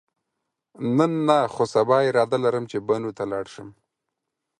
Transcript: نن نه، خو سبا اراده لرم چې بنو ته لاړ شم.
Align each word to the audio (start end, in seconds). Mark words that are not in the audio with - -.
نن 0.97 1.11
نه، 1.27 1.37
خو 1.53 1.63
سبا 1.73 1.97
اراده 2.07 2.37
لرم 2.43 2.63
چې 2.71 2.77
بنو 2.87 3.11
ته 3.17 3.23
لاړ 3.31 3.45
شم. 3.53 3.69